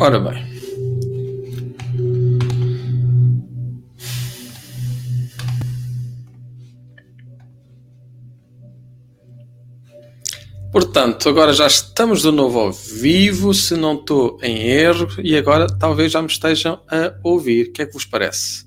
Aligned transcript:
Ora 0.00 0.20
bem. 0.20 0.46
Portanto, 10.70 11.28
agora 11.28 11.52
já 11.52 11.66
estamos 11.66 12.22
de 12.22 12.30
novo 12.30 12.60
ao 12.60 12.72
vivo, 12.72 13.52
se 13.52 13.74
não 13.74 13.94
estou 13.94 14.38
em 14.40 14.68
erro, 14.68 15.08
e 15.20 15.36
agora 15.36 15.66
talvez 15.66 16.12
já 16.12 16.22
me 16.22 16.28
estejam 16.28 16.80
a 16.88 17.14
ouvir. 17.24 17.68
O 17.68 17.72
que 17.72 17.82
é 17.82 17.86
que 17.86 17.92
vos 17.92 18.04
parece? 18.04 18.66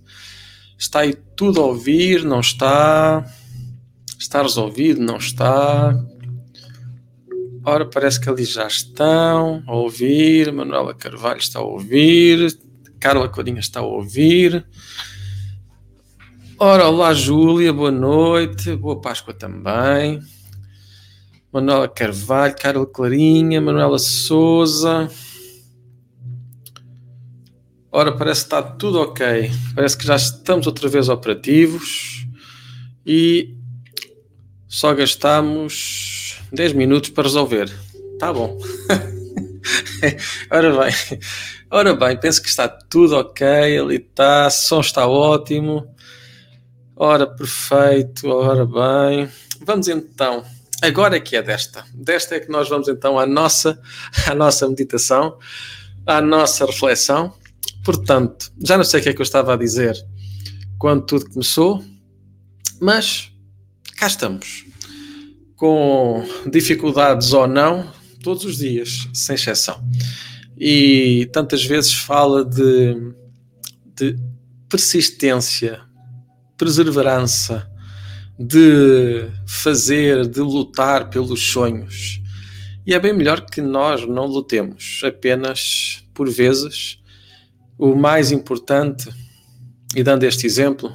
Está 0.78 1.00
aí 1.00 1.14
tudo 1.38 1.62
a 1.62 1.66
ouvir? 1.68 2.26
Não 2.26 2.42
está? 2.42 3.26
Está 4.20 4.42
resolvido? 4.42 5.00
Não 5.00 5.16
está? 5.16 5.94
Ora, 7.64 7.86
parece 7.86 8.20
que 8.20 8.28
ali 8.28 8.44
já 8.44 8.66
estão 8.66 9.64
a 9.68 9.76
ouvir. 9.76 10.52
Manuela 10.52 10.96
Carvalho 10.96 11.38
está 11.38 11.60
a 11.60 11.64
ouvir. 11.64 12.58
Carla 13.00 13.30
Corinha 13.30 13.60
está 13.60 13.82
a 13.82 13.84
ouvir. 13.84 14.66
Ora, 16.58 16.88
olá 16.88 17.14
Júlia, 17.14 17.72
boa 17.72 17.92
noite. 17.92 18.76
Boa 18.76 19.00
Páscoa 19.00 19.32
também. 19.32 20.20
Manuela 21.54 21.88
Carvalho, 21.88 22.56
Carla 22.56 22.86
Clarinha, 22.88 23.62
Manuela 23.62 24.00
Souza. 24.00 25.08
Ora, 27.92 28.12
parece 28.12 28.42
que 28.42 28.46
está 28.46 28.64
tudo 28.64 29.02
ok. 29.02 29.52
Parece 29.76 29.98
que 29.98 30.08
já 30.08 30.16
estamos 30.16 30.66
outra 30.66 30.90
vez 30.90 31.10
operativos 31.10 32.26
e 33.06 33.56
só 34.68 34.96
gastamos 34.96 36.21
10 36.52 36.74
minutos 36.74 37.10
para 37.10 37.24
resolver. 37.24 37.72
Tá 38.20 38.32
bom. 38.34 38.58
ora 40.50 40.84
bem, 40.84 41.20
ora 41.70 41.94
bem, 41.96 42.20
penso 42.20 42.42
que 42.42 42.50
está 42.50 42.68
tudo 42.68 43.18
ok. 43.18 43.46
Ali 43.78 43.98
está, 43.98 44.50
som 44.50 44.82
está 44.82 45.08
ótimo. 45.08 45.88
Ora, 46.96 47.26
perfeito. 47.28 48.28
Ora 48.28 48.66
bem, 48.66 49.30
vamos 49.66 49.88
então 49.88 50.44
Agora 50.82 51.18
é 51.18 51.20
que 51.20 51.36
é 51.36 51.44
desta. 51.44 51.86
Desta 51.94 52.36
é 52.36 52.40
que 52.40 52.50
nós 52.50 52.68
vamos 52.68 52.88
então 52.88 53.20
à 53.20 53.26
nossa, 53.28 53.80
à 54.28 54.34
nossa 54.34 54.68
meditação, 54.68 55.38
à 56.08 56.20
nossa 56.20 56.66
reflexão. 56.66 57.36
Portanto, 57.86 58.52
já 58.60 58.78
não 58.78 58.84
sei 58.84 59.00
o 59.00 59.04
que 59.04 59.10
é 59.10 59.14
que 59.14 59.22
eu 59.22 59.24
estava 59.24 59.54
a 59.54 59.58
dizer 59.58 59.96
quando 60.80 61.06
tudo 61.06 61.30
começou, 61.30 61.84
mas 62.80 63.32
cá 63.96 64.08
estamos. 64.08 64.66
Com 65.62 66.26
dificuldades 66.50 67.34
ou 67.34 67.46
não, 67.46 67.94
todos 68.24 68.46
os 68.46 68.58
dias, 68.58 69.08
sem 69.14 69.36
exceção. 69.36 69.80
E 70.58 71.30
tantas 71.32 71.64
vezes 71.64 71.94
fala 71.94 72.44
de, 72.44 73.14
de 73.96 74.18
persistência, 74.68 75.80
perseverança, 76.58 77.70
de 78.40 79.28
fazer, 79.46 80.26
de 80.26 80.40
lutar 80.40 81.12
pelos 81.12 81.52
sonhos. 81.52 82.20
E 82.84 82.96
é 82.96 83.00
bem 83.00 83.14
melhor 83.14 83.46
que 83.46 83.62
nós 83.62 84.04
não 84.08 84.26
lutemos, 84.26 85.02
apenas 85.06 86.04
por 86.12 86.28
vezes. 86.28 86.98
O 87.78 87.94
mais 87.94 88.32
importante, 88.32 89.08
e 89.96 90.02
dando 90.02 90.24
este 90.24 90.48
exemplo, 90.48 90.92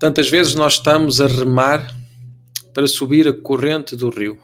tantas 0.00 0.30
vezes 0.30 0.54
nós 0.54 0.76
estamos 0.76 1.20
a 1.20 1.26
remar 1.26 1.94
para 2.76 2.86
subir 2.86 3.26
a 3.26 3.32
corrente 3.32 3.96
do 3.96 4.10
rio. 4.10 4.38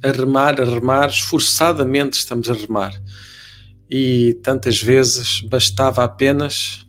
A 0.00 0.12
remar, 0.12 0.60
a 0.60 0.64
remar, 0.64 1.08
esforçadamente 1.08 2.16
estamos 2.16 2.48
a 2.48 2.52
remar. 2.52 2.94
E 3.90 4.34
tantas 4.44 4.80
vezes 4.80 5.40
bastava 5.40 6.04
apenas 6.04 6.86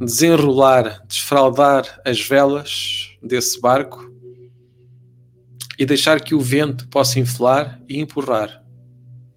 desenrolar, 0.00 1.04
desfraldar 1.06 2.00
as 2.06 2.22
velas 2.22 3.10
desse 3.22 3.60
barco 3.60 4.10
e 5.78 5.84
deixar 5.84 6.22
que 6.22 6.34
o 6.34 6.40
vento 6.40 6.88
possa 6.88 7.20
inflar 7.20 7.78
e 7.86 8.00
empurrar 8.00 8.64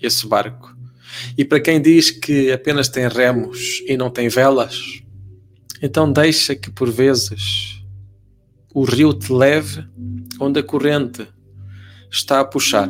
esse 0.01 0.25
barco. 0.25 0.73
E 1.37 1.43
para 1.43 1.59
quem 1.59 1.81
diz 1.81 2.11
que 2.11 2.49
apenas 2.49 2.87
tem 2.87 3.09
remos 3.09 3.83
e 3.85 3.97
não 3.97 4.09
tem 4.09 4.29
velas, 4.29 5.03
então 5.81 6.09
deixa 6.09 6.55
que 6.55 6.71
por 6.71 6.89
vezes 6.89 7.80
o 8.73 8.83
rio 8.83 9.13
te 9.13 9.31
leve 9.31 9.83
onde 10.39 10.59
a 10.59 10.63
corrente 10.63 11.27
está 12.09 12.39
a 12.39 12.45
puxar. 12.45 12.89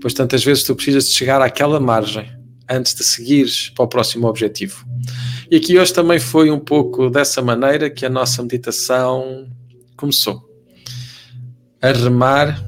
Pois 0.00 0.14
tantas 0.14 0.44
vezes 0.44 0.64
tu 0.64 0.74
precisas 0.74 1.06
de 1.06 1.12
chegar 1.12 1.42
àquela 1.42 1.78
margem 1.78 2.30
antes 2.68 2.94
de 2.94 3.04
seguires 3.04 3.70
para 3.70 3.84
o 3.84 3.88
próximo 3.88 4.26
objetivo. 4.26 4.84
E 5.50 5.56
aqui 5.56 5.78
hoje 5.78 5.92
também 5.92 6.18
foi 6.18 6.50
um 6.50 6.60
pouco 6.60 7.10
dessa 7.10 7.42
maneira 7.42 7.90
que 7.90 8.06
a 8.06 8.10
nossa 8.10 8.42
meditação 8.42 9.48
começou. 9.96 10.48
A 11.82 11.92
remar 11.92 12.64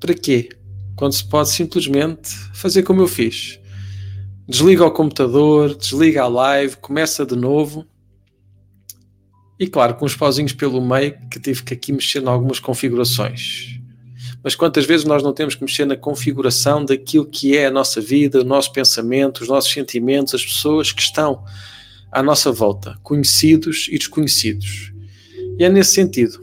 para 0.00 0.14
quê? 0.14 0.48
Quando 0.96 1.12
se 1.12 1.28
pode 1.28 1.50
simplesmente 1.50 2.30
fazer 2.54 2.82
como 2.82 3.02
eu 3.02 3.08
fiz. 3.08 3.60
Desliga 4.48 4.84
o 4.84 4.90
computador, 4.90 5.74
desliga 5.74 6.22
a 6.22 6.28
live, 6.28 6.76
começa 6.76 7.26
de 7.26 7.36
novo. 7.36 7.84
E 9.58 9.66
claro, 9.66 9.94
com 9.94 10.04
os 10.04 10.14
pauzinhos 10.14 10.52
pelo 10.52 10.80
meio 10.84 11.16
que 11.30 11.40
tive 11.40 11.62
que 11.62 11.72
aqui 11.72 11.92
mexer 11.92 12.22
em 12.22 12.26
algumas 12.26 12.60
configurações. 12.60 13.80
Mas 14.42 14.54
quantas 14.54 14.84
vezes 14.84 15.04
nós 15.04 15.22
não 15.22 15.32
temos 15.32 15.54
que 15.54 15.62
mexer 15.62 15.86
na 15.86 15.96
configuração 15.96 16.84
daquilo 16.84 17.26
que 17.26 17.56
é 17.56 17.66
a 17.66 17.70
nossa 17.70 18.00
vida, 18.00 18.40
o 18.40 18.44
nosso 18.44 18.72
pensamento, 18.72 19.40
os 19.40 19.48
nossos 19.48 19.72
sentimentos, 19.72 20.34
as 20.34 20.44
pessoas 20.44 20.92
que 20.92 21.02
estão 21.02 21.42
à 22.12 22.22
nossa 22.22 22.52
volta, 22.52 22.98
conhecidos 23.02 23.88
e 23.90 23.98
desconhecidos. 23.98 24.92
E 25.58 25.64
é 25.64 25.68
nesse 25.68 25.94
sentido 25.94 26.38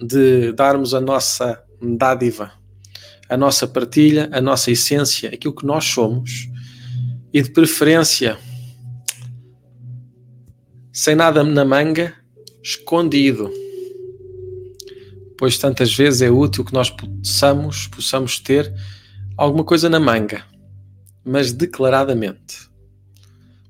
de 0.00 0.52
darmos 0.52 0.94
a 0.94 1.00
nossa 1.00 1.62
dádiva, 1.80 2.52
a 3.28 3.36
nossa 3.36 3.66
partilha, 3.66 4.28
a 4.32 4.40
nossa 4.40 4.70
essência, 4.70 5.28
aquilo 5.28 5.54
que 5.54 5.64
nós 5.64 5.84
somos, 5.84 6.48
e 7.32 7.40
de 7.40 7.50
preferência 7.50 8.38
sem 10.92 11.14
nada 11.14 11.42
na 11.42 11.64
manga, 11.64 12.14
escondido. 12.62 13.50
Pois 15.38 15.58
tantas 15.58 15.94
vezes 15.94 16.22
é 16.22 16.30
útil 16.30 16.64
que 16.64 16.74
nós 16.74 16.90
possamos, 16.90 17.86
possamos 17.88 18.38
ter 18.38 18.72
alguma 19.36 19.64
coisa 19.64 19.88
na 19.88 19.98
manga, 19.98 20.44
mas 21.24 21.52
declaradamente 21.52 22.72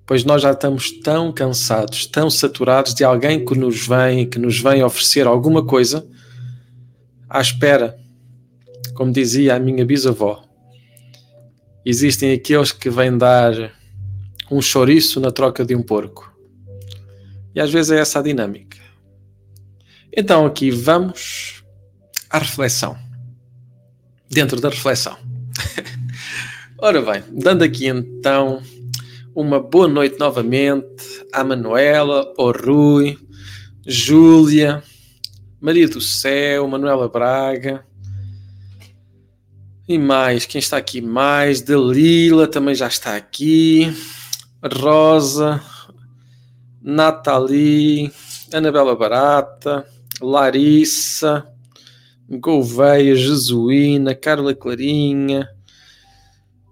pois 0.07 0.25
nós 0.25 0.43
já 0.43 0.53
estamos 0.53 0.91
tão 0.91 1.33
cansados, 1.33 2.07
tão 2.07 2.29
saturados 2.29 2.95
de 2.95 3.05
alguém 3.05 3.45
que 3.45 3.57
nos 3.57 3.87
vem, 3.87 4.29
que 4.29 4.39
nos 4.39 4.61
vem 4.61 4.83
oferecer 4.83 5.27
alguma 5.27 5.65
coisa 5.65 6.07
à 7.29 7.41
espera. 7.41 7.99
Como 8.95 9.13
dizia 9.13 9.55
a 9.55 9.59
minha 9.59 9.87
bisavó, 9.87 10.45
existem 11.85 12.33
aqueles 12.33 12.73
que 12.73 12.91
vêm 12.91 13.17
dar 13.17 13.73
um 14.51 14.61
chouriço 14.61 15.19
na 15.19 15.31
troca 15.31 15.65
de 15.65 15.75
um 15.75 15.83
porco. 15.83 16.32
E 17.55 17.61
às 17.61 17.71
vezes 17.71 17.93
é 17.93 18.01
essa 18.01 18.19
a 18.19 18.23
dinâmica. 18.23 18.79
Então 20.15 20.47
aqui 20.47 20.71
vamos 20.71 21.63
à 22.29 22.39
reflexão. 22.39 22.97
Dentro 24.31 24.61
da 24.61 24.69
reflexão. 24.69 25.17
Ora 26.79 27.01
bem, 27.03 27.23
dando 27.31 27.63
aqui 27.63 27.87
então 27.87 28.63
uma 29.35 29.61
boa 29.61 29.89
noite 29.89 30.19
novamente 30.19 31.27
à 31.33 31.45
Manuela, 31.45 32.33
ao 32.37 32.53
Rui, 32.53 33.19
Júlia, 33.87 34.83
Maria 35.61 35.89
do 35.89 36.01
Céu, 36.01 36.67
Manuela 36.67 37.09
Braga 37.09 37.85
e 39.89 39.99
mais. 39.99 40.47
Quem 40.47 40.59
está 40.59 40.77
aqui 40.77 41.01
mais? 41.01 41.61
Dalila 41.61 42.47
também 42.47 42.75
já 42.75 42.89
está 42.89 43.17
aqui. 43.17 43.93
Rosa, 44.65 45.63
Nathalie, 46.83 48.13
Anabela 48.53 48.97
Barata, 48.97 49.87
Larissa, 50.21 51.47
Gouveia, 52.29 53.15
Jesuína, 53.15 54.15
Carla 54.15 54.55
Clarinha 54.55 55.49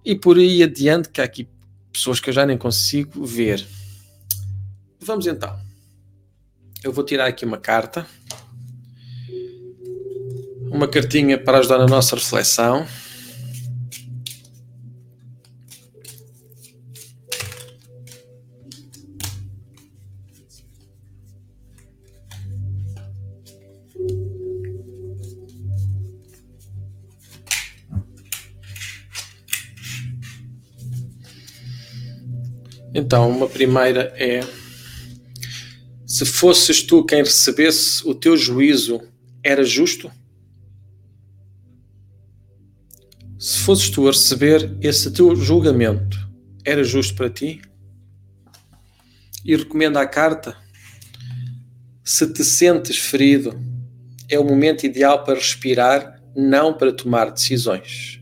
e 0.04 0.14
por 0.14 0.38
aí 0.38 0.62
adiante, 0.62 1.08
que 1.08 1.20
há 1.20 1.24
aqui 1.24 1.48
pessoas 1.92 2.20
que 2.20 2.30
eu 2.30 2.34
já 2.34 2.46
nem 2.46 2.56
consigo 2.56 3.24
ver. 3.24 3.66
Vamos 5.00 5.26
então. 5.26 5.58
Eu 6.82 6.92
vou 6.92 7.04
tirar 7.04 7.26
aqui 7.26 7.44
uma 7.44 7.58
carta. 7.58 8.06
Uma 10.70 10.88
cartinha 10.88 11.36
para 11.36 11.58
ajudar 11.58 11.78
na 11.78 11.86
nossa 11.86 12.16
reflexão. 12.16 12.86
Então, 32.94 33.30
uma 33.30 33.48
primeira 33.48 34.12
é: 34.16 34.40
se 36.06 36.24
fosses 36.24 36.82
tu 36.82 37.04
quem 37.04 37.22
recebesse 37.22 38.06
o 38.06 38.14
teu 38.14 38.36
juízo, 38.36 39.00
era 39.44 39.64
justo? 39.64 40.10
Se 43.38 43.58
fosses 43.58 43.88
tu 43.88 44.06
a 44.06 44.10
receber 44.10 44.76
esse 44.82 45.12
teu 45.12 45.34
julgamento, 45.36 46.18
era 46.64 46.84
justo 46.84 47.14
para 47.14 47.30
ti? 47.30 47.62
E 49.44 49.56
recomenda 49.56 50.00
a 50.00 50.06
carta: 50.06 50.56
se 52.04 52.26
te 52.32 52.44
sentes 52.44 52.98
ferido, 52.98 53.58
é 54.28 54.38
o 54.38 54.44
momento 54.44 54.84
ideal 54.84 55.24
para 55.24 55.34
respirar, 55.34 56.20
não 56.36 56.74
para 56.74 56.92
tomar 56.92 57.30
decisões. 57.30 58.19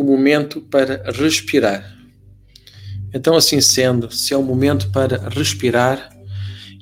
O 0.00 0.02
momento 0.02 0.62
para 0.62 1.12
respirar. 1.12 1.94
Então, 3.12 3.36
assim 3.36 3.60
sendo, 3.60 4.10
se 4.10 4.32
é 4.32 4.36
o 4.36 4.42
momento 4.42 4.90
para 4.90 5.28
respirar, 5.28 6.10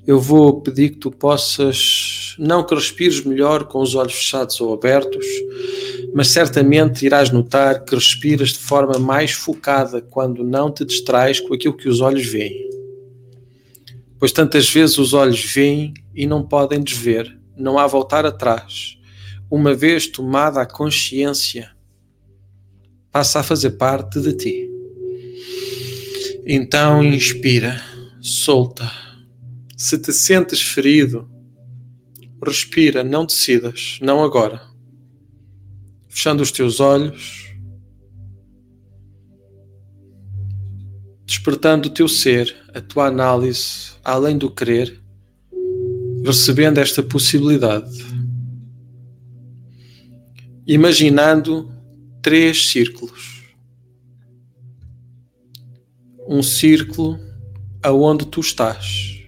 eu 0.07 0.21
vou 0.21 0.61
pedir 0.61 0.91
que 0.91 0.99
tu 0.99 1.11
possas, 1.11 2.37
não 2.39 2.65
que 2.65 2.77
respires 2.77 3.25
melhor 3.25 3.65
com 3.65 3.81
os 3.81 3.97
olhos 3.97 4.15
fechados 4.15 4.61
ou 4.61 4.73
abertos, 4.73 5.27
mas 6.15 6.29
certamente 6.29 7.05
irás 7.05 7.31
notar 7.31 7.85
que 7.85 7.97
respiras 7.97 8.51
de 8.51 8.61
forma 8.61 9.01
mais 9.01 9.33
focada 9.33 10.01
quando 10.01 10.45
não 10.45 10.71
te 10.71 10.85
distrais 10.85 11.41
com 11.41 11.53
aquilo 11.53 11.77
que 11.77 11.89
os 11.89 12.01
olhos 12.01 12.25
veem. 12.25 12.71
Pois 14.17 14.31
tantas 14.31 14.71
vezes 14.71 14.97
os 14.97 15.13
olhos 15.13 15.45
veem 15.45 15.93
e 16.15 16.25
não 16.25 16.45
podem 16.45 16.81
desver, 16.81 17.37
não 17.57 17.81
há 17.81 17.87
voltar 17.89 18.25
atrás. 18.25 18.97
Uma 19.51 19.75
vez 19.75 20.07
tomada 20.07 20.63
a 20.63 20.67
consciência, 20.67 21.77
passa 23.19 23.41
a 23.41 23.43
fazer 23.43 23.71
parte 23.71 24.21
de 24.21 24.33
ti. 24.33 24.71
Então 26.47 27.03
inspira, 27.03 27.83
solta. 28.21 28.89
Se 29.77 29.99
te 29.99 30.13
sentes 30.13 30.63
ferido, 30.63 31.29
respira, 32.41 33.03
não 33.03 33.27
decidas, 33.27 33.99
não 34.01 34.23
agora. 34.23 34.63
Fechando 36.07 36.45
os 36.45 36.53
teus 36.53 36.79
olhos, 36.79 37.53
despertando 41.27 41.89
o 41.89 41.93
teu 41.93 42.07
ser, 42.07 42.55
a 42.73 42.81
tua 42.81 43.07
análise, 43.07 43.95
além 44.05 44.39
do 44.39 44.49
querer, 44.49 44.97
recebendo 46.25 46.79
esta 46.79 47.03
possibilidade. 47.03 47.99
Imaginando 50.65 51.77
três 52.23 52.71
círculos 52.71 53.39
um 56.31 56.43
círculo 56.43 57.19
aonde 57.83 58.27
tu 58.27 58.41
estás 58.41 59.19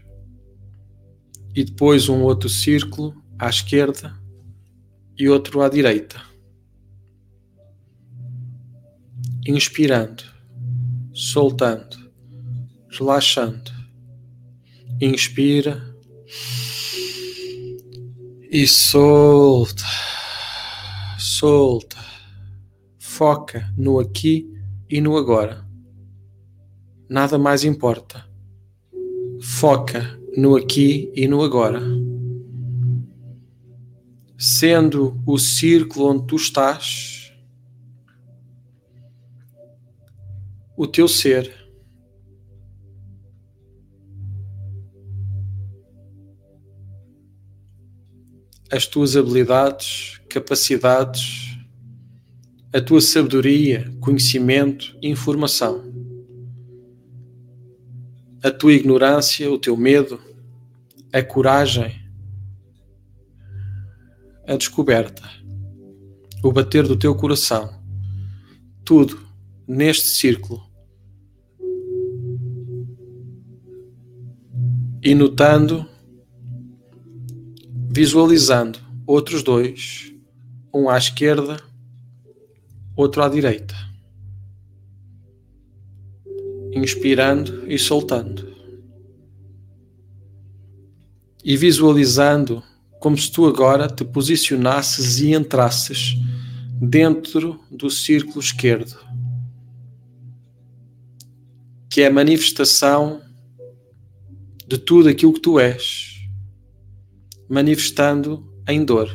e 1.54 1.64
depois 1.64 2.10
um 2.10 2.20
outro 2.20 2.48
círculo 2.50 3.16
à 3.38 3.48
esquerda 3.48 4.14
e 5.16 5.26
outro 5.26 5.62
à 5.62 5.68
direita. 5.70 6.20
Inspirando, 9.46 10.22
soltando, 11.14 11.96
relaxando. 12.90 13.72
Inspira 15.00 15.82
e 18.50 18.66
solta, 18.66 19.84
solta. 21.18 22.09
Foca 23.20 23.70
no 23.76 23.98
aqui 23.98 24.50
e 24.88 24.98
no 24.98 25.14
agora 25.14 25.68
nada 27.06 27.36
mais 27.36 27.64
importa. 27.64 28.24
Foca 29.42 30.18
no 30.34 30.56
aqui 30.56 31.12
e 31.14 31.28
no 31.28 31.42
agora. 31.42 31.82
Sendo 34.38 35.20
o 35.26 35.36
círculo 35.36 36.06
onde 36.06 36.28
tu 36.28 36.36
estás, 36.36 37.30
o 40.74 40.86
teu 40.86 41.06
ser. 41.06 41.52
As 48.72 48.86
tuas 48.86 49.14
habilidades, 49.14 50.22
capacidades, 50.26 51.49
a 52.72 52.80
tua 52.80 53.00
sabedoria, 53.00 53.92
conhecimento, 54.00 54.96
informação 55.02 55.90
a 58.42 58.50
tua 58.50 58.72
ignorância, 58.72 59.50
o 59.50 59.58
teu 59.58 59.76
medo, 59.76 60.18
a 61.12 61.22
coragem, 61.22 62.00
a 64.46 64.56
descoberta, 64.56 65.22
o 66.42 66.50
bater 66.50 66.86
do 66.86 66.96
teu 66.96 67.14
coração, 67.14 67.70
tudo 68.82 69.20
neste 69.68 70.08
círculo. 70.08 70.62
E 75.02 75.14
notando, 75.14 75.86
visualizando 77.90 78.78
outros 79.06 79.42
dois, 79.42 80.14
um 80.72 80.88
à 80.88 80.96
esquerda, 80.96 81.58
outro 83.00 83.22
à 83.22 83.28
direita 83.28 83.90
inspirando 86.72 87.70
e 87.70 87.78
soltando. 87.78 88.48
E 91.44 91.56
visualizando 91.56 92.62
como 93.00 93.16
se 93.16 93.30
tu 93.30 93.46
agora 93.46 93.88
te 93.88 94.04
posicionasses 94.04 95.20
e 95.20 95.32
entrasses 95.32 96.16
dentro 96.80 97.58
do 97.70 97.90
círculo 97.90 98.40
esquerdo, 98.40 98.98
que 101.88 102.02
é 102.02 102.06
a 102.06 102.12
manifestação 102.12 103.22
de 104.66 104.78
tudo 104.78 105.08
aquilo 105.08 105.32
que 105.32 105.40
tu 105.40 105.58
és, 105.58 106.28
manifestando 107.48 108.46
em 108.68 108.84
dor, 108.84 109.10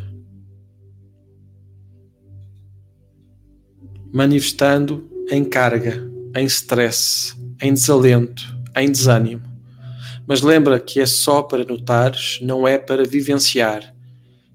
manifestando 4.16 5.06
em 5.30 5.44
carga, 5.44 6.10
em 6.34 6.46
stress, 6.46 7.36
em 7.62 7.74
desalento, 7.74 8.58
em 8.74 8.90
desânimo. 8.90 9.44
Mas 10.26 10.42
lembra 10.42 10.80
que 10.80 11.02
é 11.02 11.06
só 11.06 11.42
para 11.42 11.66
notares, 11.66 12.40
não 12.42 12.66
é 12.66 12.78
para 12.78 13.04
vivenciar, 13.04 13.94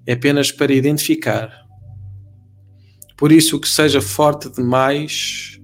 é 0.07 0.13
apenas 0.13 0.51
para 0.51 0.73
identificar. 0.73 1.63
Por 3.15 3.31
isso, 3.31 3.55
o 3.55 3.59
que 3.59 3.69
seja 3.69 4.01
forte 4.01 4.49
demais, 4.49 5.59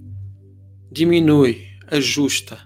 diminui, 0.91 1.65
ajusta, 1.87 2.59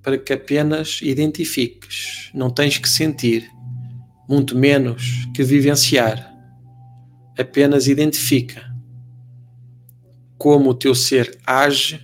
para 0.00 0.16
que 0.16 0.32
apenas 0.32 1.00
identifiques, 1.02 2.30
não 2.32 2.48
tens 2.48 2.78
que 2.78 2.88
sentir, 2.88 3.50
muito 4.28 4.56
menos 4.56 5.26
que 5.34 5.42
vivenciar. 5.42 6.32
Apenas 7.36 7.88
identifica 7.88 8.73
como 10.44 10.68
o 10.68 10.74
teu 10.74 10.94
ser 10.94 11.38
age 11.46 11.98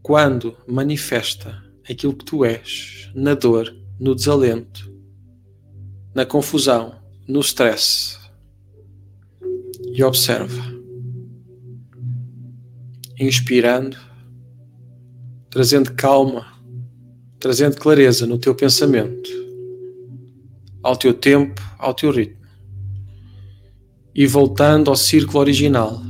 quando 0.00 0.56
manifesta 0.66 1.62
aquilo 1.86 2.16
que 2.16 2.24
tu 2.24 2.42
és, 2.42 3.10
na 3.14 3.34
dor, 3.34 3.76
no 4.00 4.14
desalento, 4.14 4.90
na 6.14 6.24
confusão, 6.24 6.94
no 7.28 7.40
stress, 7.40 8.18
e 9.92 10.02
observa, 10.02 10.64
inspirando, 13.20 13.98
trazendo 15.50 15.92
calma, 15.92 16.46
trazendo 17.38 17.76
clareza 17.76 18.26
no 18.26 18.38
teu 18.38 18.54
pensamento, 18.54 19.28
ao 20.82 20.96
teu 20.96 21.12
tempo, 21.12 21.60
ao 21.78 21.92
teu 21.92 22.10
ritmo, 22.10 22.40
e 24.14 24.26
voltando 24.26 24.88
ao 24.88 24.96
círculo 24.96 25.40
original, 25.40 26.07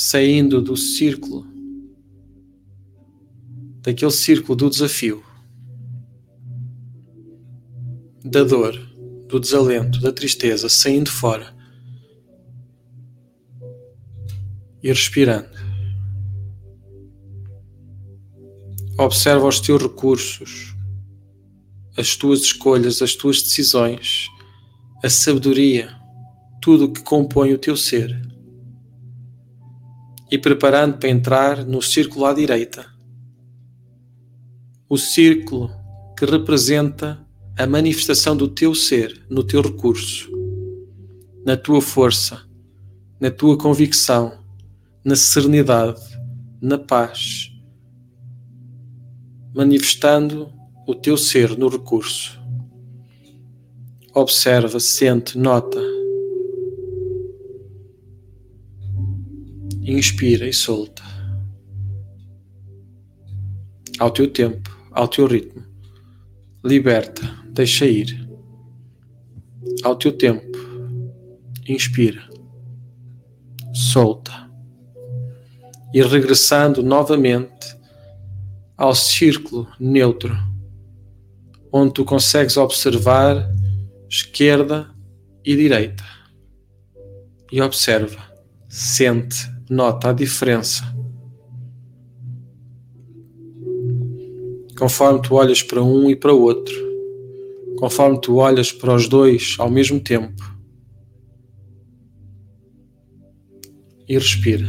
saindo 0.00 0.62
do 0.62 0.76
círculo 0.76 1.44
daquele 3.80 4.12
círculo 4.12 4.54
do 4.54 4.70
desafio, 4.70 5.24
da 8.24 8.44
dor, 8.44 8.78
do 9.26 9.40
desalento, 9.40 10.00
da 10.00 10.12
tristeza, 10.12 10.68
saindo 10.68 11.10
fora 11.10 11.52
e 14.84 14.88
respirando. 14.88 15.48
Observa 18.96 19.48
os 19.48 19.58
teus 19.58 19.82
recursos, 19.82 20.76
as 21.96 22.14
tuas 22.14 22.42
escolhas, 22.42 23.02
as 23.02 23.16
tuas 23.16 23.42
decisões, 23.42 24.28
a 25.02 25.08
sabedoria, 25.08 25.92
tudo 26.62 26.84
o 26.84 26.92
que 26.92 27.02
compõe 27.02 27.52
o 27.52 27.58
teu 27.58 27.76
ser. 27.76 28.37
E 30.30 30.38
preparando 30.38 30.98
para 30.98 31.08
entrar 31.08 31.64
no 31.64 31.80
círculo 31.80 32.26
à 32.26 32.34
direita. 32.34 32.86
O 34.88 34.96
círculo 34.96 35.70
que 36.18 36.24
representa 36.24 37.24
a 37.56 37.66
manifestação 37.66 38.36
do 38.36 38.48
teu 38.48 38.74
ser 38.74 39.24
no 39.28 39.42
teu 39.42 39.60
recurso, 39.60 40.30
na 41.44 41.56
tua 41.56 41.80
força, 41.80 42.42
na 43.20 43.30
tua 43.30 43.58
convicção, 43.58 44.38
na 45.04 45.16
serenidade, 45.16 46.00
na 46.60 46.78
paz, 46.78 47.50
manifestando 49.54 50.52
o 50.86 50.94
teu 50.94 51.16
ser 51.16 51.56
no 51.58 51.68
recurso. 51.68 52.38
Observa, 54.14 54.80
sente, 54.80 55.36
nota. 55.36 55.97
Inspira 59.88 60.46
e 60.46 60.52
solta. 60.52 61.02
Ao 63.98 64.10
teu 64.10 64.30
tempo, 64.30 64.70
ao 64.92 65.08
teu 65.08 65.26
ritmo. 65.26 65.64
Liberta, 66.62 67.22
deixa 67.48 67.86
ir. 67.86 68.28
Ao 69.82 69.96
teu 69.96 70.12
tempo. 70.12 70.58
Inspira. 71.66 72.20
Solta. 73.72 74.50
E 75.94 76.02
regressando 76.02 76.82
novamente 76.82 77.74
ao 78.76 78.94
círculo 78.94 79.66
neutro, 79.80 80.36
onde 81.72 81.94
tu 81.94 82.04
consegues 82.04 82.58
observar 82.58 83.50
esquerda 84.06 84.94
e 85.42 85.56
direita. 85.56 86.04
E 87.50 87.62
observa, 87.62 88.22
sente 88.68 89.56
nota 89.70 90.10
a 90.10 90.12
diferença. 90.12 90.82
Conforme 94.78 95.20
tu 95.20 95.34
olhas 95.34 95.62
para 95.62 95.82
um 95.82 96.08
e 96.08 96.16
para 96.16 96.32
o 96.32 96.40
outro, 96.40 96.74
conforme 97.78 98.20
tu 98.20 98.36
olhas 98.36 98.72
para 98.72 98.94
os 98.94 99.08
dois 99.08 99.56
ao 99.58 99.70
mesmo 99.70 100.00
tempo, 100.00 100.42
e 104.08 104.14
respira. 104.14 104.66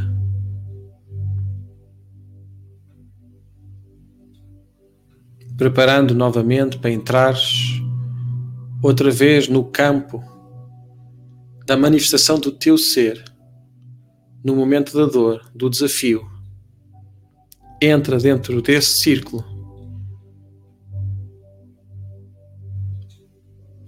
Preparando 5.56 6.14
novamente 6.14 6.78
para 6.78 6.92
entrares 6.92 7.82
outra 8.82 9.12
vez 9.12 9.48
no 9.48 9.64
campo 9.64 10.24
da 11.66 11.78
manifestação 11.78 12.40
do 12.40 12.52
teu 12.52 12.78
ser 12.78 13.29
no 14.44 14.56
momento 14.56 14.98
da 14.98 15.06
dor, 15.06 15.50
do 15.54 15.70
desafio. 15.70 16.30
Entra 17.82 18.18
dentro 18.18 18.62
desse 18.62 19.02
círculo 19.02 19.60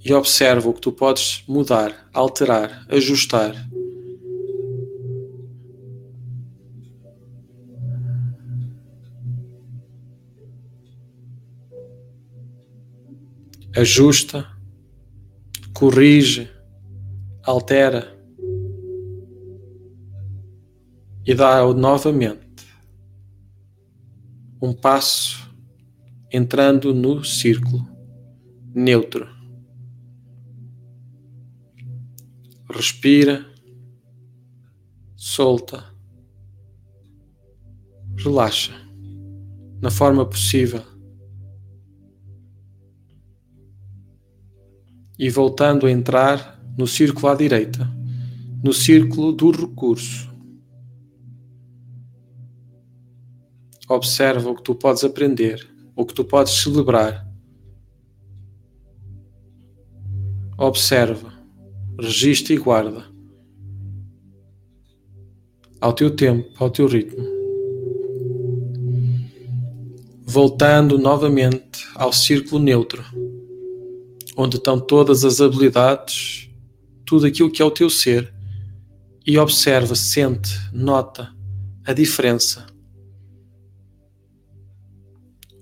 e 0.04 0.14
observa 0.14 0.70
o 0.70 0.74
que 0.74 0.82
tu 0.82 0.92
podes 0.92 1.44
mudar, 1.48 2.10
alterar, 2.14 2.86
ajustar. 2.90 3.56
Ajusta, 13.76 14.46
corrige, 15.74 16.50
altera. 17.44 18.21
E 21.26 21.36
dá 21.36 21.64
novamente 21.74 22.66
um 24.62 24.74
passo 24.74 25.52
entrando 26.32 26.94
no 26.94 27.24
círculo 27.24 27.88
neutro. 28.74 29.28
Respira, 32.70 33.46
solta, 35.16 35.84
relaxa 38.16 38.72
na 39.82 39.90
forma 39.90 40.26
possível. 40.26 40.84
E 45.18 45.30
voltando 45.30 45.86
a 45.86 45.92
entrar 45.92 46.64
no 46.78 46.88
círculo 46.88 47.28
à 47.28 47.36
direita, 47.36 47.88
no 48.64 48.74
círculo 48.74 49.34
do 49.34 49.52
recurso. 49.52 50.31
Observa 53.92 54.50
o 54.50 54.56
que 54.56 54.64
tu 54.64 54.74
podes 54.74 55.04
aprender, 55.04 55.70
o 55.98 56.06
que 56.06 56.14
tu 56.14 56.24
podes 56.24 56.54
celebrar. 56.54 57.28
Observa, 60.58 61.34
registra 62.00 62.54
e 62.54 62.58
guarda. 62.58 63.04
Ao 65.82 65.92
teu 65.92 66.10
tempo, 66.10 66.50
ao 66.58 66.70
teu 66.70 66.88
ritmo. 66.88 67.22
Voltando 70.22 70.98
novamente 70.98 71.86
ao 71.94 72.14
círculo 72.14 72.64
neutro, 72.64 73.04
onde 74.38 74.56
estão 74.56 74.80
todas 74.80 75.26
as 75.26 75.42
habilidades, 75.42 76.50
tudo 77.06 77.26
aquilo 77.26 77.52
que 77.52 77.62
é 77.62 77.66
o 77.66 77.70
teu 77.72 77.90
ser, 77.90 78.34
e 79.28 79.38
observa, 79.38 79.96
sente, 79.96 80.58
nota 80.72 81.36
a 81.86 81.92
diferença 81.92 82.71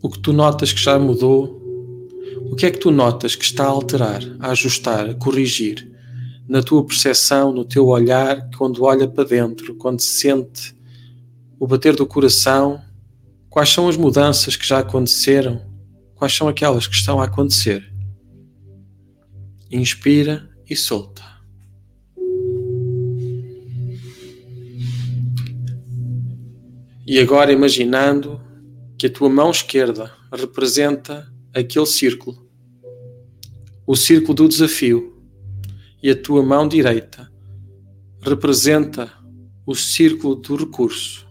o 0.02 0.10
que 0.10 0.20
tu 0.20 0.32
notas 0.32 0.72
que 0.72 0.80
já 0.82 0.98
mudou, 0.98 1.60
o 2.52 2.56
que 2.56 2.66
é 2.66 2.72
que 2.72 2.80
tu 2.80 2.92
notas 2.92 3.36
que 3.36 3.44
está 3.44 3.66
a 3.66 3.70
alterar, 3.70 4.22
a 4.40 4.52
ajustar, 4.52 5.10
a 5.10 5.14
corrigir 5.14 5.90
na 6.48 6.64
tua 6.64 6.84
percepção, 6.84 7.54
no 7.54 7.64
teu 7.64 7.88
olhar, 7.88 8.50
quando 8.58 8.84
olha 8.84 9.08
para 9.08 9.24
dentro, 9.24 9.76
quando 9.76 10.02
sente 10.02 10.76
o 11.60 11.68
bater 11.68 11.96
do 11.96 12.08
coração, 12.08 12.82
quais 13.50 13.70
são 13.70 13.88
as 13.88 13.98
mudanças 13.98 14.56
que 14.56 14.66
já 14.66 14.80
aconteceram, 14.80 15.62
quais 16.16 16.34
são 16.34 16.48
aquelas 16.48 16.88
que 16.88 16.96
estão 16.96 17.22
a 17.22 17.26
acontecer. 17.26 17.88
Inspira 19.72 20.50
e 20.68 20.76
solta. 20.76 21.22
E 27.06 27.20
agora 27.20 27.52
imaginando 27.52 28.40
que 29.00 29.08
a 29.08 29.10
tua 29.10 29.30
mão 29.30 29.50
esquerda 29.50 30.14
representa 30.30 31.34
aquele 31.56 31.86
círculo, 31.86 32.46
o 33.88 33.96
círculo 33.96 34.34
do 34.34 34.50
desafio, 34.50 35.18
e 36.04 36.10
a 36.10 36.22
tua 36.22 36.44
mão 36.44 36.68
direita 36.68 37.32
representa 38.22 39.10
o 39.66 39.74
círculo 39.74 40.36
do 40.36 40.58
recurso. 40.58 41.26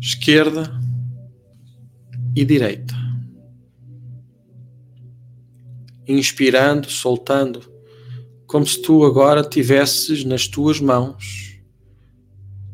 Esquerda 0.00 0.80
e 2.34 2.42
direita. 2.42 2.94
Inspirando, 6.08 6.90
soltando, 6.90 7.70
como 8.46 8.66
se 8.66 8.80
tu 8.80 9.04
agora 9.04 9.46
tivesses 9.46 10.24
nas 10.24 10.48
tuas 10.48 10.80
mãos 10.80 11.60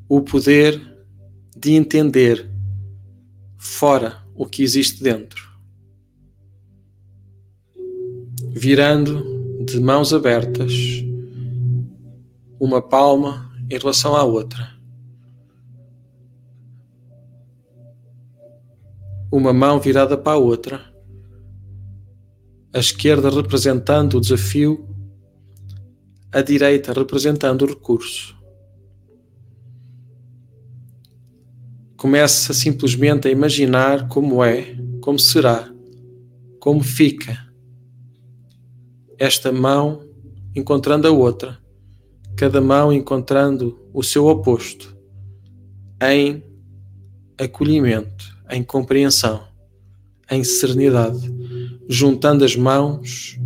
o 0.08 0.20
poder 0.20 0.89
de 1.60 1.72
entender 1.72 2.50
fora 3.58 4.24
o 4.34 4.46
que 4.46 4.62
existe 4.62 5.02
dentro. 5.02 5.50
Virando 8.52 9.64
de 9.66 9.78
mãos 9.78 10.14
abertas 10.14 10.72
uma 12.58 12.80
palma 12.80 13.52
em 13.70 13.76
relação 13.76 14.16
à 14.16 14.24
outra. 14.24 14.70
Uma 19.30 19.52
mão 19.52 19.78
virada 19.78 20.16
para 20.16 20.32
a 20.32 20.40
outra. 20.40 20.80
A 22.72 22.78
esquerda 22.78 23.28
representando 23.28 24.16
o 24.16 24.20
desafio, 24.20 24.88
a 26.32 26.40
direita 26.40 26.92
representando 26.94 27.62
o 27.62 27.66
recurso. 27.66 28.39
Começa 32.00 32.54
simplesmente 32.54 33.28
a 33.28 33.30
imaginar 33.30 34.08
como 34.08 34.42
é, 34.42 34.74
como 35.02 35.18
será, 35.18 35.70
como 36.58 36.82
fica 36.82 37.38
esta 39.18 39.52
mão 39.52 40.00
encontrando 40.56 41.06
a 41.06 41.10
outra, 41.10 41.58
cada 42.38 42.58
mão 42.58 42.90
encontrando 42.90 43.78
o 43.92 44.02
seu 44.02 44.28
oposto, 44.28 44.96
em 46.02 46.42
acolhimento, 47.38 48.34
em 48.50 48.64
compreensão, 48.64 49.44
em 50.30 50.42
serenidade, 50.42 51.30
juntando 51.86 52.46
as 52.46 52.56
mãos, 52.56 53.38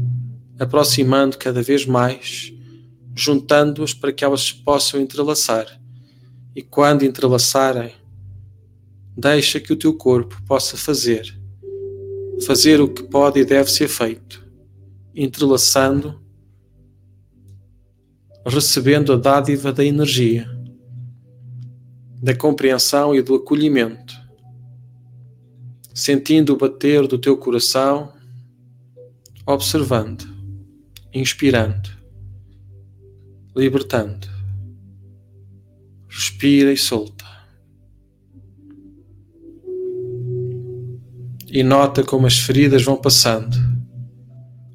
aproximando 0.60 1.36
cada 1.38 1.60
vez 1.60 1.84
mais 1.84 2.52
juntando-as 3.16 3.92
para 3.92 4.12
que 4.12 4.24
elas 4.24 4.42
se 4.42 4.54
possam 4.54 5.00
entrelaçar. 5.00 5.66
E 6.54 6.62
quando 6.62 7.04
entrelaçarem, 7.04 7.92
deixa 9.16 9.60
que 9.60 9.72
o 9.72 9.76
teu 9.76 9.94
corpo 9.94 10.42
possa 10.46 10.76
fazer, 10.76 11.38
fazer 12.44 12.80
o 12.80 12.88
que 12.88 13.02
pode 13.02 13.40
e 13.40 13.44
deve 13.44 13.70
ser 13.70 13.88
feito, 13.88 14.44
entrelaçando, 15.14 16.20
recebendo 18.44 19.12
a 19.12 19.16
dádiva 19.16 19.72
da 19.72 19.84
energia, 19.84 20.48
da 22.20 22.34
compreensão 22.34 23.14
e 23.14 23.22
do 23.22 23.36
acolhimento, 23.36 24.14
sentindo 25.94 26.54
o 26.54 26.56
bater 26.56 27.06
do 27.06 27.18
teu 27.18 27.36
coração, 27.36 28.12
observando, 29.46 30.24
inspirando, 31.12 31.88
libertando. 33.54 34.26
Respira 36.08 36.72
e 36.72 36.76
solta. 36.76 37.23
E 41.56 41.62
nota 41.62 42.02
como 42.02 42.26
as 42.26 42.36
feridas 42.36 42.82
vão 42.82 42.96
passando, 42.96 43.56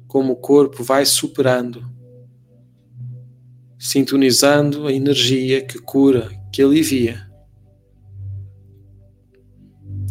como 0.08 0.32
o 0.32 0.36
corpo 0.36 0.82
vai 0.82 1.04
superando, 1.04 1.86
sintonizando 3.78 4.86
a 4.86 4.92
energia 4.92 5.62
que 5.62 5.78
cura, 5.78 6.30
que 6.50 6.62
alivia 6.62 7.30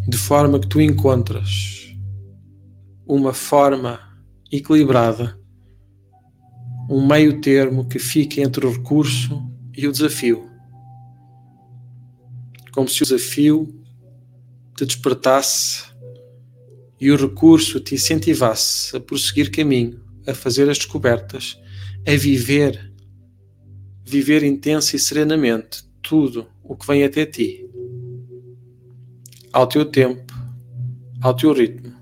de 0.08 0.16
forma 0.16 0.60
que 0.60 0.68
tu 0.68 0.80
encontras 0.80 1.92
uma 3.08 3.34
forma 3.34 4.00
equilibrada, 4.52 5.40
um 6.88 7.04
meio 7.04 7.42
termo 7.42 7.88
que 7.88 7.98
fique 7.98 8.42
entre 8.42 8.68
o 8.68 8.72
recurso 8.72 9.42
e 9.76 9.88
o 9.88 9.92
desafio. 9.92 10.48
Como 12.72 12.88
se 12.88 13.02
o 13.02 13.06
desafio 13.08 13.68
te 14.78 14.86
despertasse 14.86 15.89
e 17.00 17.12
o 17.12 17.16
recurso 17.16 17.80
te 17.80 17.96
incentivasse 17.96 18.96
a 18.96 19.00
prosseguir 19.00 19.52
caminho, 19.52 20.02
a 20.28 20.34
fazer 20.34 20.70
as 20.70 20.78
descobertas, 20.78 21.60
a 22.06 22.16
viver, 22.16 22.92
viver 24.04 24.44
intensa 24.44 24.96
e 24.96 25.00
serenamente 25.00 25.84
tudo 26.02 26.48
o 26.64 26.76
que 26.76 26.86
vem 26.86 27.04
até 27.04 27.26
ti 27.26 27.66
ao 29.52 29.68
teu 29.68 29.86
tempo, 29.86 30.34
ao 31.22 31.36
teu 31.36 31.54
ritmo. 31.54 31.94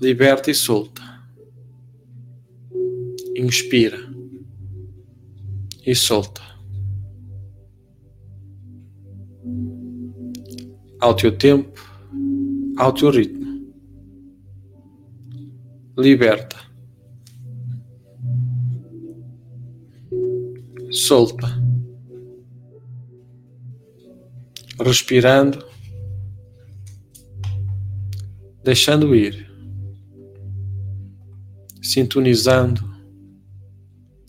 Liberta 0.00 0.50
e 0.50 0.54
solta. 0.54 1.02
Inspira 3.36 3.98
e 5.84 5.94
solta. 5.94 6.42
Ao 11.00 11.14
teu 11.14 11.36
tempo, 11.36 11.89
ao 12.80 12.92
teu 12.92 13.10
ritmo. 13.10 13.72
Liberta. 15.96 16.56
Solta. 20.90 21.60
respirando, 24.82 25.62
deixando 28.64 29.14
ir, 29.14 29.46
sintonizando 31.82 32.88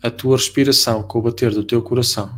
a 0.03 0.11
tua 0.11 0.35
respiração 0.35 1.03
com 1.03 1.19
o 1.19 1.21
bater 1.21 1.51
do 1.51 1.63
teu 1.63 1.81
coração. 1.81 2.29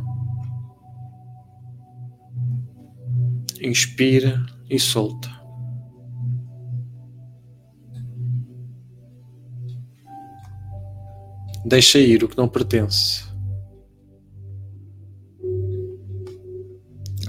Inspira 3.60 4.44
e 4.70 4.78
solta. 4.78 5.33
Deixa 11.64 11.98
ir 11.98 12.22
o 12.22 12.28
que 12.28 12.36
não 12.36 12.48
pertence. 12.48 13.34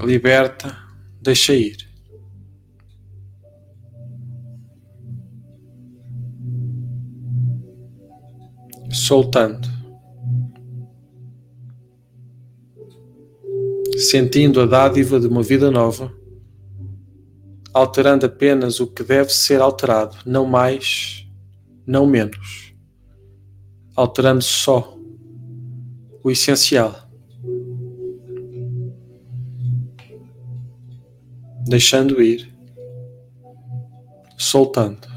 liberta, 0.06 0.78
deixa 1.21 1.54
ir. 1.54 1.78
Soltando, 8.91 9.67
sentindo 13.98 14.62
a 14.62 14.65
dádiva 14.65 15.19
de 15.19 15.28
uma 15.28 15.43
vida 15.43 15.69
nova, 15.69 16.13
alterando 17.74 18.26
apenas 18.26 18.80
o 18.80 18.88
que 18.88 19.04
deve 19.04 19.34
ser 19.34 19.60
alterado, 19.60 20.17
não 20.26 20.45
mais, 20.45 21.28
não 21.86 22.06
menos, 22.06 22.64
alterando 23.95 24.43
só 24.43 24.97
o 26.23 26.31
essencial. 26.31 27.05
deixando 31.67 32.21
ir, 32.21 32.53
soltando. 34.38 35.08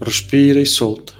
Respira 0.00 0.60
e 0.60 0.66
solta. 0.66 1.14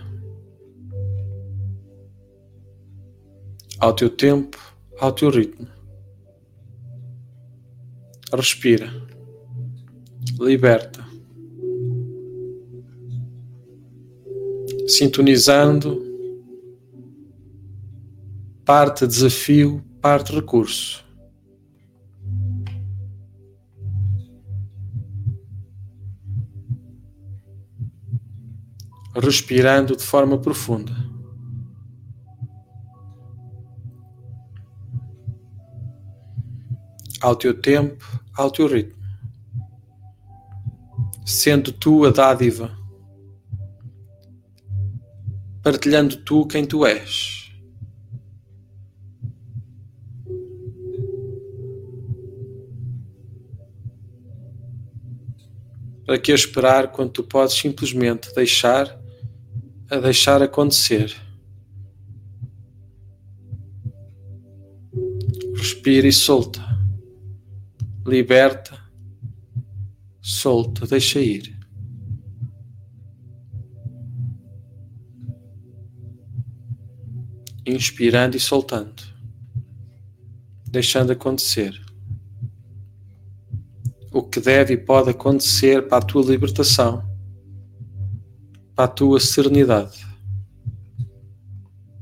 Ao 3.79 3.95
teu 3.95 4.11
tempo, 4.11 4.59
ao 4.99 5.13
teu 5.13 5.31
ritmo. 5.31 5.69
Respira. 8.33 8.91
Liberta. 10.39 11.10
Sintonizando. 14.91 16.03
Parte 18.65 19.07
desafio, 19.07 19.83
parte 20.01 20.33
recurso. 20.33 21.05
respirando 29.15 29.97
de 29.97 30.03
forma 30.03 30.39
profunda. 30.39 30.93
Ao 37.21 37.37
teu 37.37 37.61
tempo, 37.61 38.05
ao 38.35 38.51
teu 38.51 38.67
ritmo. 38.67 38.99
Sendo 41.27 41.71
tu 41.71 42.07
a 42.07 42.11
dádiva, 42.11 42.80
partilhando 45.63 46.17
tu 46.17 46.47
quem 46.47 46.65
tu 46.65 46.87
és. 46.87 47.51
Para 56.07 56.19
que 56.19 56.33
esperar 56.33 56.91
quando 56.91 57.13
tu 57.13 57.23
podes 57.23 57.55
simplesmente 57.55 58.35
deixar 58.35 58.99
a 59.91 59.97
deixar 59.97 60.41
acontecer. 60.41 61.15
Respira 65.57 66.07
e 66.07 66.13
solta. 66.13 66.61
Liberta, 68.07 68.79
solta, 70.21 70.87
deixa 70.87 71.21
ir. 71.21 71.60
Inspirando 77.67 78.37
e 78.37 78.41
soltando, 78.41 79.03
deixando 80.67 81.13
acontecer 81.13 81.79
o 84.13 84.23
que 84.23 84.41
deve 84.41 84.75
e 84.75 84.77
pode 84.77 85.11
acontecer 85.11 85.87
para 85.87 85.99
a 85.99 86.03
tua 86.03 86.25
libertação 86.25 87.09
à 88.77 88.89
tua 88.89 89.21
serenidade, 89.21 90.07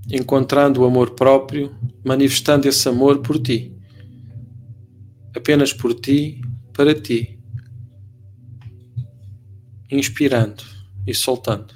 encontrando 0.08 0.80
o 0.80 0.84
amor 0.84 1.10
próprio, 1.10 1.74
manifestando 2.04 2.68
esse 2.68 2.88
amor 2.88 3.18
por 3.20 3.38
ti, 3.38 3.76
apenas 5.34 5.72
por 5.72 5.92
ti, 5.92 6.40
para 6.72 6.94
ti, 6.94 7.36
inspirando 9.90 10.62
e 11.04 11.12
soltando, 11.12 11.74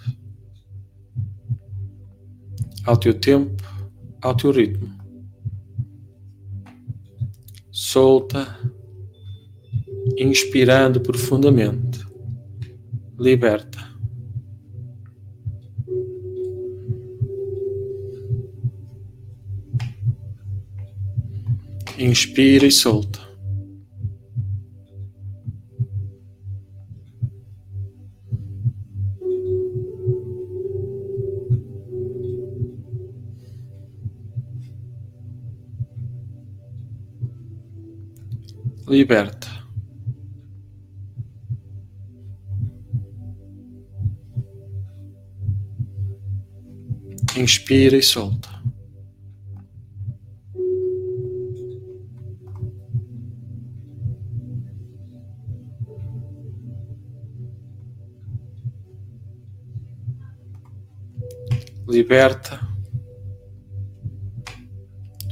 ao 2.84 2.96
teu 2.96 3.12
tempo, 3.12 3.71
ao 4.22 4.36
teu 4.36 4.52
ritmo. 4.52 4.88
Solta, 7.70 8.58
inspirando 10.16 11.00
profundamente. 11.00 12.00
Liberta. 13.18 13.90
Inspira 21.98 22.66
e 22.66 22.70
solta. 22.70 23.21
Liberta. 38.92 39.48
Inspira 47.34 47.96
e 47.96 48.02
solta. 48.02 48.50
Liberta, 61.88 62.60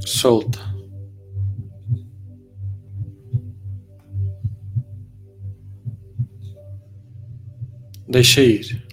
solta. 0.07 0.70
Deixa 8.11 8.43
ir. 8.43 8.91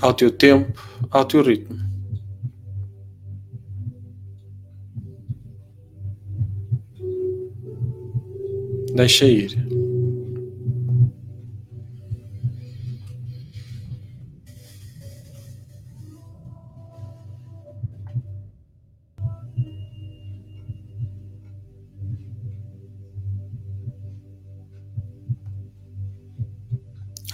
ao 0.00 0.14
teu 0.14 0.30
tempo, 0.30 0.80
ao 1.10 1.24
teu 1.24 1.42
ritmo. 1.42 1.78
Deixa 8.94 9.24
ir. 9.24 9.69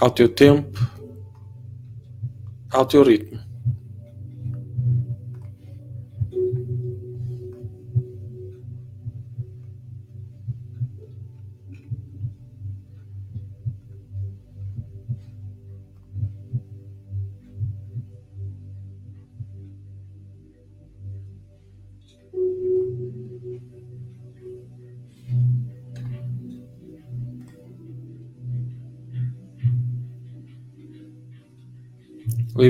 Ao 0.07 0.11
teu 0.13 0.29
tempo, 0.29 0.79
ao 2.71 2.87
teu 2.87 3.03
ritmo. 3.03 3.41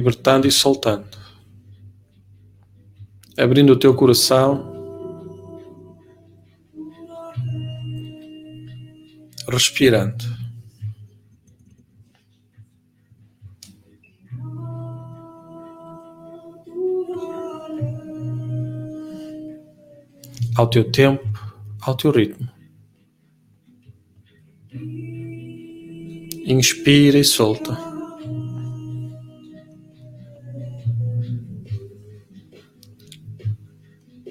Libertando 0.06 0.46
e 0.46 0.52
soltando, 0.52 1.18
abrindo 3.36 3.72
o 3.72 3.76
teu 3.76 3.92
coração, 3.92 4.72
respirando. 9.48 10.24
Ao 20.54 20.70
teu 20.70 20.90
tempo, 20.90 21.28
ao 21.82 21.96
teu 21.96 22.12
ritmo. 22.12 22.48
Inspira 26.46 27.18
e 27.18 27.24
solta. 27.24 27.95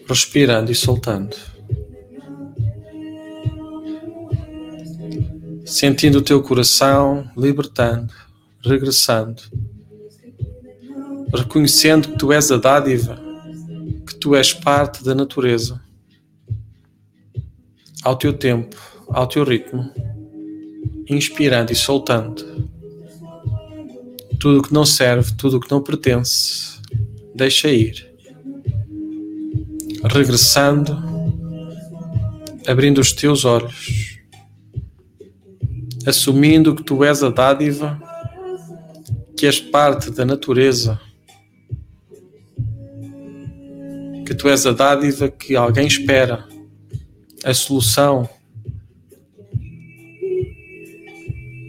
Respirando 0.08 0.72
e 0.72 0.76
soltando. 0.76 1.36
Sentindo 5.66 6.20
o 6.20 6.22
teu 6.22 6.42
coração 6.44 7.30
libertando, 7.36 8.14
regressando, 8.64 9.42
reconhecendo 11.36 12.10
que 12.10 12.18
tu 12.20 12.32
és 12.32 12.52
a 12.52 12.58
dádiva, 12.58 13.20
que 14.06 14.16
tu 14.16 14.36
és 14.36 14.54
parte 14.54 15.04
da 15.04 15.16
natureza, 15.16 15.82
ao 18.04 18.16
teu 18.16 18.32
tempo, 18.32 18.78
ao 19.10 19.28
teu 19.28 19.44
ritmo, 19.44 19.92
inspirando 21.10 21.72
e 21.72 21.76
soltando. 21.76 22.70
Tudo 24.40 24.62
que 24.62 24.74
não 24.74 24.86
serve, 24.86 25.34
tudo 25.36 25.60
que 25.60 25.72
não 25.72 25.82
pertence, 25.82 26.80
deixa 27.34 27.70
ir 27.70 28.15
regressando, 30.08 30.98
abrindo 32.68 33.00
os 33.00 33.12
teus 33.12 33.46
olhos, 33.46 34.20
assumindo 36.06 36.76
que 36.76 36.84
tu 36.84 37.04
és 37.04 37.24
a 37.24 37.30
dádiva, 37.30 38.00
que 39.38 39.46
és 39.46 39.60
parte 39.60 40.12
da 40.12 40.26
natureza, 40.26 41.00
que 44.26 44.34
tu 44.34 44.48
és 44.48 44.66
a 44.66 44.72
dádiva 44.72 45.30
que 45.30 45.56
alguém 45.56 45.88
espera, 45.88 46.48
a 47.44 47.54
solução. 47.54 48.28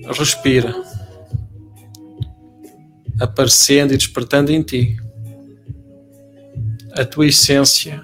Respira, 0.09 0.73
aparecendo 3.21 3.93
e 3.93 3.97
despertando 3.97 4.53
em 4.53 4.63
ti 4.63 4.97
a 6.93 7.05
tua 7.05 7.27
essência 7.27 8.03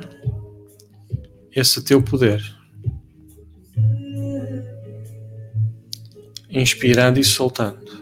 esse 1.55 1.83
teu 1.83 2.03
poder. 2.03 2.43
Inspirando 6.49 7.19
e 7.19 7.25
soltando. 7.25 7.93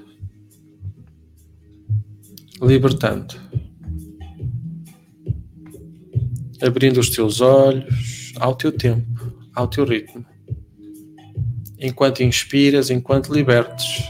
Libertando. 2.62 3.34
Abrindo 6.62 7.00
os 7.00 7.10
teus 7.10 7.40
olhos 7.40 8.32
ao 8.36 8.54
teu 8.54 8.70
tempo, 8.70 9.32
ao 9.54 9.66
teu 9.66 9.84
ritmo. 9.84 10.24
Enquanto 11.78 12.22
inspiras, 12.22 12.90
enquanto 12.90 13.32
libertes. 13.32 14.04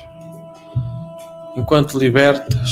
Enquanto 1.57 1.99
libertas, 1.99 2.71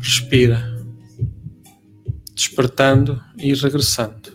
respira, 0.00 0.62
despertando 2.34 3.22
e 3.38 3.54
regressando. 3.54 4.33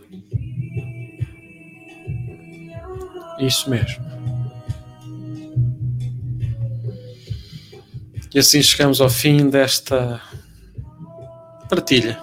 Isso 3.39 3.69
mesmo. 3.69 4.05
E 8.33 8.37
assim 8.37 8.61
chegamos 8.61 9.01
ao 9.01 9.09
fim 9.09 9.49
desta 9.49 10.21
partilha. 11.69 12.19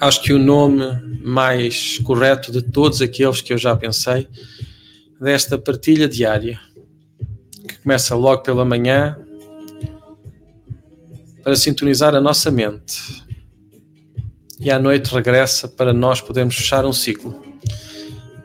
Acho 0.00 0.22
que 0.22 0.32
o 0.32 0.38
nome 0.38 0.84
mais 1.22 1.98
correto 1.98 2.52
de 2.52 2.62
todos 2.62 3.02
aqueles 3.02 3.40
que 3.40 3.52
eu 3.52 3.58
já 3.58 3.74
pensei 3.76 4.28
desta 5.20 5.58
partilha 5.58 6.08
diária, 6.08 6.60
que 7.68 7.78
começa 7.78 8.14
logo 8.14 8.42
pela 8.42 8.64
manhã, 8.64 9.18
para 11.42 11.56
sintonizar 11.56 12.14
a 12.14 12.20
nossa 12.20 12.50
mente, 12.50 13.24
e 14.58 14.70
à 14.70 14.78
noite 14.78 15.12
regressa 15.12 15.66
para 15.68 15.92
nós 15.92 16.20
podermos 16.20 16.54
fechar 16.54 16.86
um 16.86 16.92
ciclo. 16.92 17.49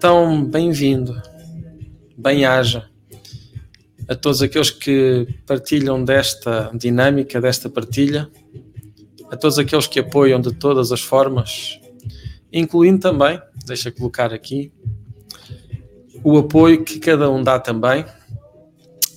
Então, 0.05 0.45
bem-vindo, 0.45 1.19
bem-haja 2.15 2.87
a 4.07 4.13
todos 4.13 4.39
aqueles 4.39 4.69
que 4.69 5.27
partilham 5.47 6.05
desta 6.05 6.69
dinâmica, 6.75 7.41
desta 7.41 7.71
partilha, 7.71 8.29
a 9.31 9.35
todos 9.35 9.57
aqueles 9.57 9.87
que 9.87 9.99
apoiam 9.99 10.39
de 10.39 10.53
todas 10.53 10.91
as 10.91 11.01
formas, 11.01 11.79
incluindo 12.53 12.99
também, 12.99 13.41
deixa 13.65 13.91
colocar 13.91 14.31
aqui, 14.31 14.71
o 16.23 16.37
apoio 16.37 16.83
que 16.83 16.99
cada 16.99 17.27
um 17.27 17.41
dá 17.41 17.59
também, 17.59 18.05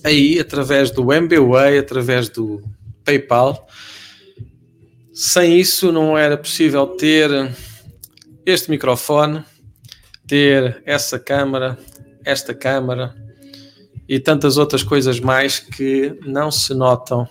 aí 0.03 0.39
através 0.39 0.89
do 0.89 1.13
MBWay, 1.13 1.77
através 1.77 2.29
do 2.29 2.63
PayPal. 3.05 3.67
Sem 5.13 5.59
isso 5.59 5.91
não 5.91 6.17
era 6.17 6.35
possível 6.35 6.87
ter 6.87 7.29
este 8.43 8.71
microfone, 8.71 9.45
ter 10.29 10.83
essa 10.85 11.17
câmara, 11.17 11.75
esta 12.23 12.53
câmara 12.53 13.15
e 14.07 14.19
tantas 14.19 14.57
outras 14.57 14.83
coisas 14.83 15.19
mais 15.19 15.57
que 15.57 16.15
não 16.23 16.51
se 16.51 16.71
notam 16.75 17.27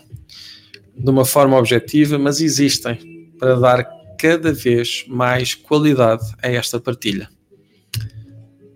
de 0.96 1.08
uma 1.08 1.24
forma 1.24 1.56
objetiva, 1.56 2.18
mas 2.18 2.40
existem 2.40 3.30
para 3.38 3.54
dar 3.54 3.84
cada 4.18 4.52
vez 4.52 5.04
mais 5.06 5.54
qualidade 5.54 6.24
a 6.42 6.48
esta 6.48 6.80
partilha. 6.80 7.30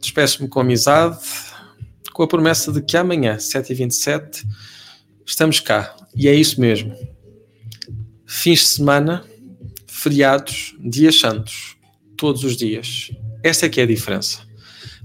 Despeço-me 0.01 0.49
com 0.49 0.61
amizade, 0.61 1.19
com 2.13 2.23
a 2.23 2.29
promessa 2.29 2.71
de 2.71 2.81
que 2.81 2.97
amanhã, 2.97 3.37
7h27, 3.39 4.45
estamos 5.27 5.59
cá. 5.59 5.97
E 6.15 6.29
é 6.29 6.35
isso 6.35 6.61
mesmo. 6.61 6.95
Fins 8.25 8.61
de 8.61 8.69
semana, 8.69 9.25
feriados, 9.89 10.77
dias 10.79 11.19
santos, 11.19 11.77
todos 12.17 12.45
os 12.45 12.57
dias. 12.57 13.11
Esta 13.43 13.67
é 13.67 13.69
que 13.69 13.81
é 13.81 13.85
a 13.85 13.87
diferença. 13.87 14.41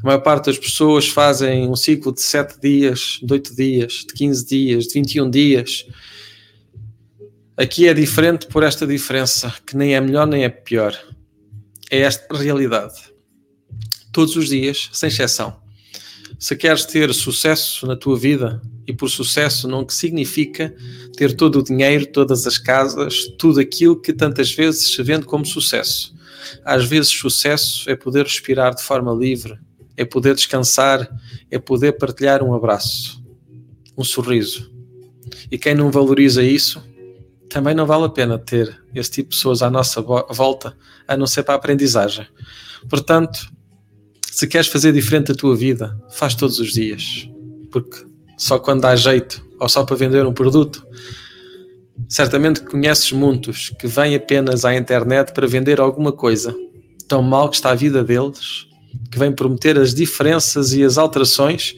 A 0.01 0.05
maior 0.05 0.19
parte 0.19 0.45
das 0.45 0.57
pessoas 0.57 1.07
fazem 1.07 1.67
um 1.67 1.75
ciclo 1.75 2.13
de 2.13 2.21
7 2.21 2.59
dias, 2.61 3.19
de 3.21 3.33
8 3.33 3.55
dias, 3.55 3.93
de 4.07 4.13
15 4.13 4.45
dias, 4.45 4.83
de 4.85 4.93
21 4.93 5.29
dias. 5.29 5.85
Aqui 7.55 7.87
é 7.87 7.93
diferente 7.93 8.45
por 8.47 8.63
esta 8.63 8.85
diferença, 8.85 9.53
que 9.65 9.75
nem 9.75 9.95
é 9.95 10.01
melhor 10.01 10.27
nem 10.27 10.43
é 10.43 10.49
pior. 10.49 10.95
É 11.89 12.01
esta 12.01 12.37
realidade 12.37 13.17
todos 14.17 14.35
os 14.35 14.49
dias, 14.49 14.89
sem 14.93 15.09
exceção. 15.09 15.61
Se 16.39 16.55
queres 16.55 16.85
ter 16.85 17.13
sucesso 17.13 17.85
na 17.85 17.95
tua 17.95 18.17
vida, 18.17 18.59
e 18.87 18.91
por 18.91 19.11
sucesso 19.11 19.67
não 19.67 19.85
que 19.85 19.93
significa 19.93 20.75
ter 21.15 21.35
todo 21.35 21.59
o 21.59 21.63
dinheiro, 21.63 22.07
todas 22.07 22.47
as 22.47 22.57
casas, 22.57 23.27
tudo 23.37 23.59
aquilo 23.59 24.01
que 24.01 24.11
tantas 24.11 24.51
vezes 24.51 24.95
se 24.95 25.03
vende 25.03 25.27
como 25.27 25.45
sucesso. 25.45 26.16
Às 26.63 26.85
vezes, 26.85 27.09
sucesso 27.09 27.89
é 27.89 27.95
poder 27.95 28.23
respirar 28.23 28.75
de 28.75 28.83
forma 28.83 29.13
livre, 29.13 29.57
é 29.95 30.05
poder 30.05 30.35
descansar, 30.35 31.09
é 31.49 31.57
poder 31.57 31.93
partilhar 31.93 32.43
um 32.43 32.53
abraço, 32.53 33.23
um 33.97 34.03
sorriso. 34.03 34.71
E 35.51 35.57
quem 35.57 35.75
não 35.75 35.91
valoriza 35.91 36.43
isso, 36.43 36.83
também 37.49 37.73
não 37.73 37.85
vale 37.85 38.05
a 38.05 38.09
pena 38.09 38.37
ter 38.37 38.79
esse 38.93 39.11
tipo 39.11 39.29
de 39.29 39.35
pessoas 39.35 39.61
à 39.61 39.69
nossa 39.69 40.01
volta, 40.01 40.75
a 41.07 41.15
não 41.15 41.25
ser 41.25 41.43
para 41.43 41.55
a 41.55 41.57
aprendizagem. 41.57 42.27
Portanto, 42.89 43.51
se 44.31 44.45
queres 44.47 44.67
fazer 44.67 44.93
diferente 44.93 45.31
a 45.31 45.35
tua 45.35 45.55
vida, 45.55 45.99
faz 46.11 46.35
todos 46.35 46.59
os 46.59 46.73
dias. 46.73 47.27
Porque 47.71 48.05
só 48.37 48.59
quando 48.59 48.81
dá 48.81 48.95
jeito 48.95 49.43
ou 49.59 49.67
só 49.67 49.83
para 49.83 49.95
vender 49.95 50.25
um 50.25 50.33
produto, 50.33 50.85
certamente 52.07 52.61
conheces 52.61 53.11
muitos 53.11 53.69
que 53.69 53.87
vêm 53.87 54.15
apenas 54.15 54.65
à 54.65 54.75
internet 54.75 55.33
para 55.33 55.47
vender 55.47 55.79
alguma 55.79 56.11
coisa. 56.11 56.55
Tão 57.07 57.21
mal 57.21 57.49
que 57.49 57.55
está 57.55 57.71
a 57.71 57.75
vida 57.75 58.03
deles, 58.03 58.67
que 59.11 59.17
vêm 59.17 59.31
prometer 59.31 59.77
as 59.77 59.93
diferenças 59.93 60.73
e 60.73 60.83
as 60.83 60.97
alterações 60.97 61.75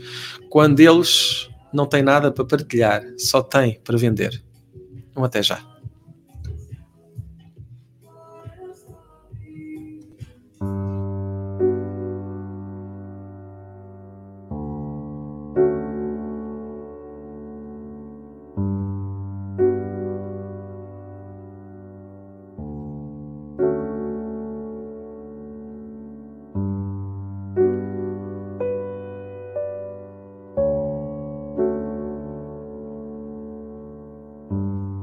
quando 0.49 0.79
eles 0.79 1.47
não 1.71 1.85
têm 1.85 2.01
nada 2.01 2.31
para 2.31 2.43
partilhar, 2.43 3.03
só 3.17 3.41
têm 3.41 3.79
para 3.83 3.97
vender. 3.97 4.41
Um 5.15 5.23
até 5.23 5.43
já. 5.43 5.61